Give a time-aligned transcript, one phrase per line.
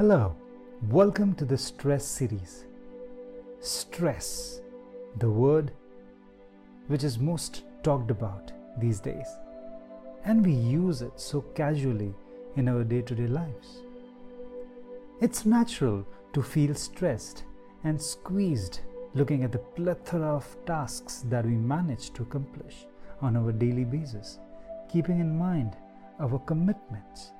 [0.00, 0.34] Hello,
[0.88, 2.64] welcome to the stress series.
[3.60, 4.62] Stress,
[5.18, 5.72] the word
[6.86, 9.26] which is most talked about these days,
[10.24, 12.14] and we use it so casually
[12.56, 13.82] in our day to day lives.
[15.20, 17.44] It's natural to feel stressed
[17.84, 18.80] and squeezed
[19.12, 22.86] looking at the plethora of tasks that we manage to accomplish
[23.20, 24.38] on our daily basis,
[24.90, 25.76] keeping in mind
[26.18, 27.32] our commitments.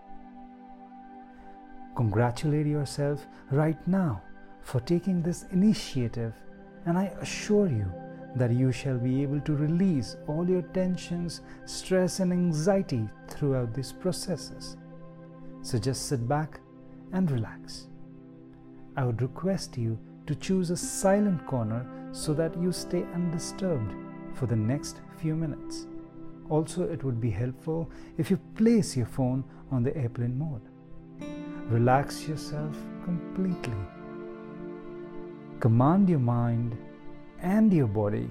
[1.96, 4.22] Congratulate yourself right now
[4.62, 6.34] for taking this initiative,
[6.86, 7.92] and I assure you
[8.36, 13.92] that you shall be able to release all your tensions, stress, and anxiety throughout these
[13.92, 14.76] processes.
[15.62, 16.60] So just sit back
[17.12, 17.88] and relax.
[18.96, 23.94] I would request you to choose a silent corner so that you stay undisturbed
[24.34, 25.86] for the next few minutes.
[26.48, 30.69] Also, it would be helpful if you place your phone on the airplane mode.
[31.70, 33.72] Relax yourself completely.
[35.60, 36.76] Command your mind
[37.42, 38.28] and your body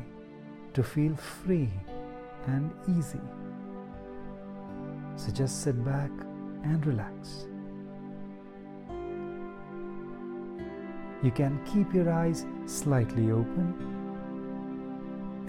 [0.74, 1.70] to feel free
[2.48, 3.22] and easy.
[5.16, 6.12] So just sit back
[6.64, 7.48] and relax.
[11.24, 13.74] You can keep your eyes slightly open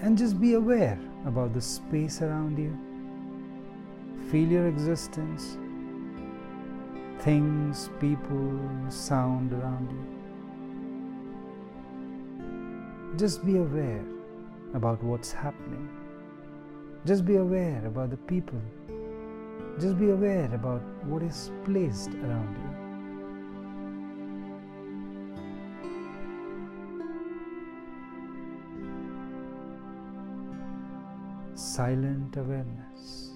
[0.01, 2.71] and just be aware about the space around you.
[4.31, 5.57] Feel your existence,
[7.21, 10.05] things, people, sound around you.
[13.17, 14.03] Just be aware
[14.73, 15.87] about what's happening.
[17.05, 18.61] Just be aware about the people.
[19.79, 22.81] Just be aware about what is placed around you.
[31.55, 33.30] silent awareness.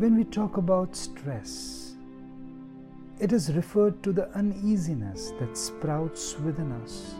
[0.00, 1.92] When we talk about stress,
[3.18, 7.16] it is referred to the uneasiness that sprouts within us.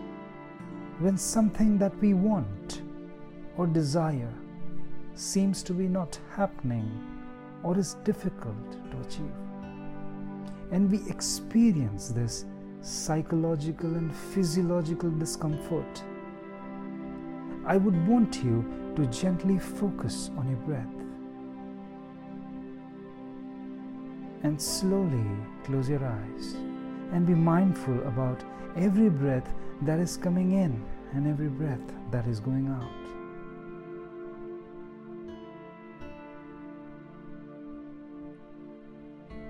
[0.98, 2.80] When something that we want
[3.58, 4.32] or desire
[5.14, 6.90] seems to be not happening
[7.62, 9.40] or is difficult to achieve.
[10.72, 12.46] And we experience this
[12.80, 16.02] psychological and physiological discomfort.
[17.66, 18.64] I would want you
[18.96, 20.99] to gently focus on your breath
[24.42, 25.24] and slowly
[25.64, 26.54] close your eyes
[27.12, 28.42] and be mindful about
[28.76, 29.52] every breath
[29.82, 30.82] that is coming in
[31.14, 33.10] and every breath that is going out.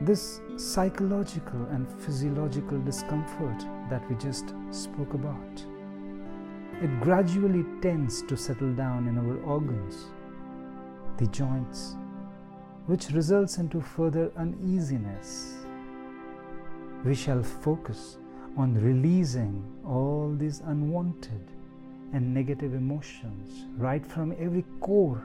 [0.00, 3.58] this psychological and physiological discomfort
[3.90, 5.64] that we just spoke about.
[6.82, 10.06] It gradually tends to settle down in our organs,
[11.18, 11.96] the joints,
[12.86, 15.54] which results into further uneasiness.
[17.04, 18.18] We shall focus
[18.56, 21.40] on releasing all these unwanted
[22.12, 25.22] and negative emotions right from every core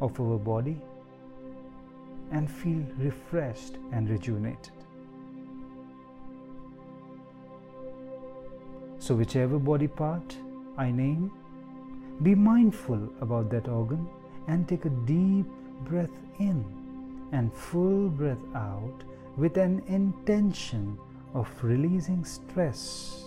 [0.00, 0.80] of our body
[2.32, 4.72] and feel refreshed and rejuvenated.
[8.98, 10.36] So, whichever body part
[10.76, 11.32] I name,
[12.22, 14.06] be mindful about that organ
[14.46, 15.46] and take a deep
[15.84, 16.64] breath in
[17.32, 19.04] and full breath out
[19.36, 20.98] with an intention
[21.34, 23.24] of releasing stress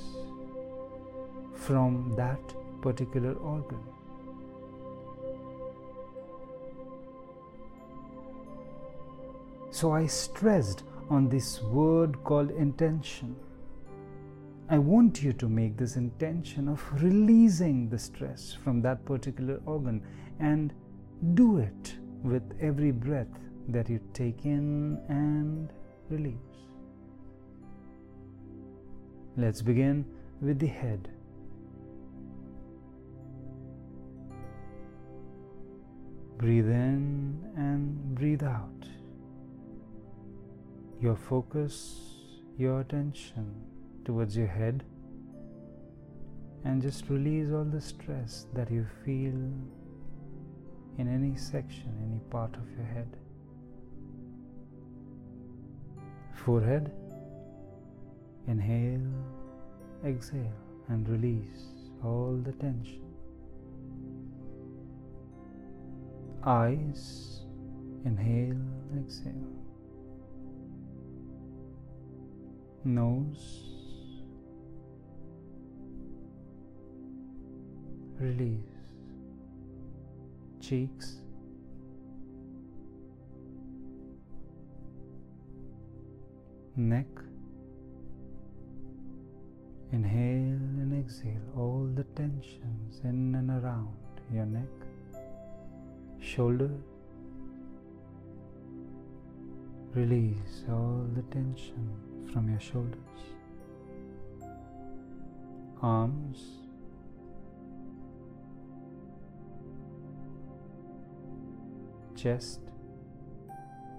[1.54, 2.42] from that
[2.82, 3.80] particular organ.
[9.72, 13.36] So I stressed on this word called intention.
[14.70, 20.02] I want you to make this intention of releasing the stress from that particular organ
[20.40, 20.74] and
[21.34, 23.28] do it with every breath
[23.70, 25.70] that you take in and
[26.10, 26.38] release.
[29.36, 30.06] Let's begin
[30.42, 31.10] with the head.
[36.38, 38.88] Breathe in and breathe out
[41.02, 42.00] your focus,
[42.58, 43.54] your attention
[44.06, 44.84] towards your head,
[46.64, 49.34] and just release all the stress that you feel
[50.98, 53.18] in any section, any part of your head.
[56.46, 56.92] Forehead,
[58.48, 59.08] inhale,
[60.06, 60.60] exhale,
[60.90, 61.66] and release
[62.04, 63.02] all the tension.
[66.46, 67.44] Eyes,
[68.06, 68.58] inhale,
[68.98, 69.64] exhale.
[72.86, 73.74] nose,
[78.20, 78.73] release,
[80.74, 81.10] cheeks.
[86.76, 87.06] Neck.
[89.92, 93.96] Inhale and exhale all the tensions in and around
[94.34, 94.74] your neck,
[96.20, 96.72] shoulder.
[99.94, 101.88] Release all the tension
[102.32, 103.22] from your shoulders,
[105.84, 106.63] arms,
[112.24, 112.62] chest.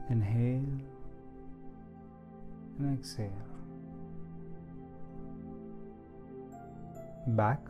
[0.09, 0.81] Inhale
[2.79, 3.31] and exhale.
[7.27, 7.61] Back.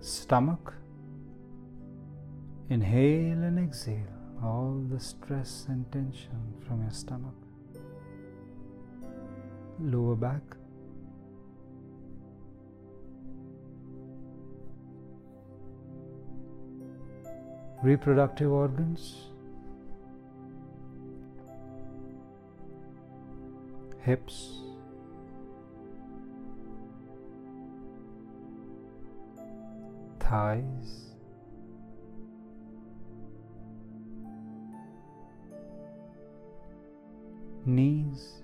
[0.00, 0.74] Stomach.
[2.68, 3.96] Inhale and exhale
[4.42, 7.34] all the stress and tension from your stomach.
[9.80, 10.42] Lower back.
[17.82, 19.28] Reproductive organs,
[24.02, 24.58] hips,
[30.20, 31.14] thighs,
[37.64, 38.42] knees.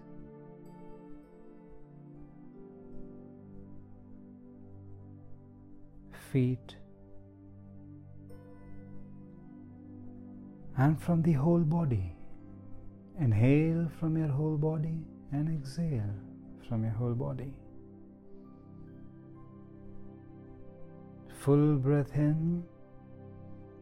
[6.33, 6.75] Feet,
[10.77, 12.13] and from the whole body.
[13.21, 14.99] Inhale from your whole body
[15.33, 16.15] and exhale
[16.69, 17.53] from your whole body.
[21.41, 22.65] Full breath in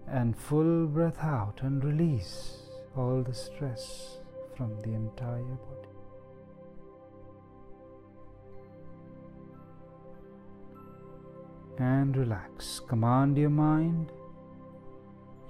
[0.09, 2.63] and full breath out and release
[2.97, 4.19] all the stress
[4.57, 5.89] from the entire body.
[11.79, 12.81] And relax.
[12.81, 14.13] Command your mind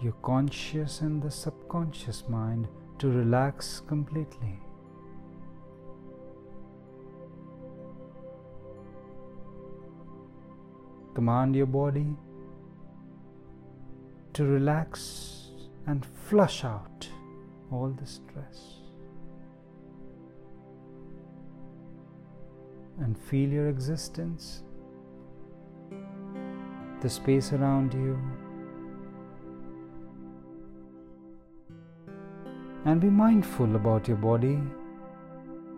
[0.02, 2.66] your conscious and the subconscious mind
[2.98, 4.58] to relax completely.
[11.14, 12.06] Command your body
[14.32, 15.50] to relax
[15.86, 17.08] and flush out
[17.70, 18.78] all the stress.
[22.98, 24.62] And feel your existence,
[27.00, 28.18] the space around you,
[32.84, 34.58] and be mindful about your body,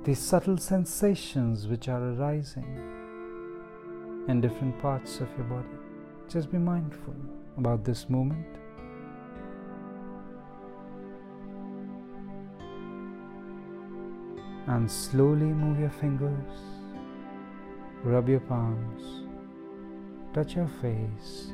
[0.04, 2.64] the subtle sensations which are arising
[4.28, 5.68] in different parts of your body.
[6.28, 7.14] Just be mindful
[7.58, 8.46] about this moment.
[14.66, 16.58] And slowly move your fingers,
[18.02, 19.28] rub your palms,
[20.32, 21.48] touch your face,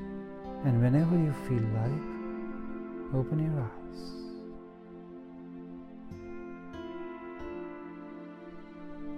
[0.64, 4.19] and whenever you feel like, open your eyes.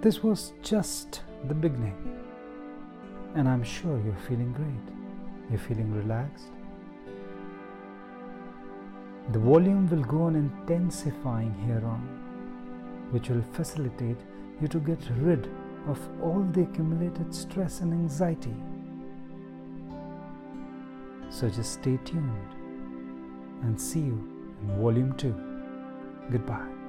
[0.03, 1.95] This was just the beginning,
[3.35, 5.49] and I'm sure you're feeling great.
[5.49, 6.47] You're feeling relaxed.
[9.31, 12.01] The volume will go on intensifying here on,
[13.11, 14.17] which will facilitate
[14.61, 15.49] you to get rid
[15.87, 18.57] of all the accumulated stress and anxiety.
[21.29, 22.55] So just stay tuned
[23.61, 25.33] and see you in volume 2.
[26.29, 26.82] Goodbye.